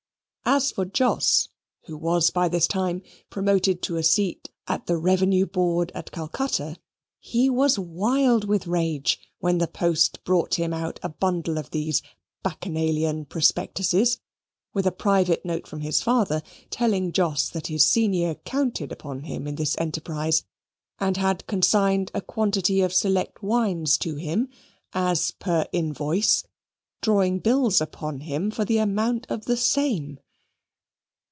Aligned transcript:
As 0.43 0.69
for 0.71 0.83
Jos, 0.83 1.47
who 1.85 1.95
was 1.95 2.29
by 2.29 2.49
this 2.49 2.67
time 2.67 3.03
promoted 3.29 3.81
to 3.83 3.95
a 3.95 4.03
seat 4.03 4.49
at 4.67 4.85
the 4.85 4.97
Revenue 4.97 5.45
Board 5.45 5.93
at 5.95 6.11
Calcutta, 6.11 6.75
he 7.21 7.49
was 7.49 7.79
wild 7.79 8.43
with 8.43 8.67
rage 8.67 9.17
when 9.39 9.59
the 9.59 9.67
post 9.67 10.21
brought 10.25 10.55
him 10.55 10.73
out 10.73 10.99
a 11.03 11.07
bundle 11.09 11.57
of 11.57 11.69
these 11.71 12.01
Bacchanalian 12.43 13.23
prospectuses, 13.25 14.19
with 14.73 14.85
a 14.85 14.91
private 14.91 15.45
note 15.45 15.67
from 15.67 15.79
his 15.79 16.01
father, 16.01 16.41
telling 16.69 17.13
Jos 17.13 17.47
that 17.47 17.67
his 17.67 17.85
senior 17.85 18.35
counted 18.35 18.91
upon 18.91 19.23
him 19.23 19.47
in 19.47 19.55
this 19.55 19.77
enterprise, 19.77 20.43
and 20.99 21.15
had 21.15 21.47
consigned 21.47 22.11
a 22.13 22.19
quantity 22.19 22.81
of 22.81 22.93
select 22.93 23.41
wines 23.41 23.97
to 23.99 24.15
him, 24.15 24.49
as 24.91 25.31
per 25.31 25.65
invoice, 25.71 26.43
drawing 26.99 27.39
bills 27.39 27.79
upon 27.79 28.19
him 28.21 28.51
for 28.51 28.65
the 28.65 28.79
amount 28.79 29.25
of 29.29 29.45
the 29.45 29.55
same. 29.55 30.19